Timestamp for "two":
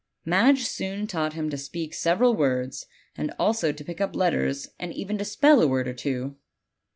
5.93-6.37